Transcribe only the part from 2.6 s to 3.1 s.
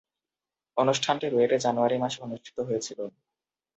হয়েছিলো।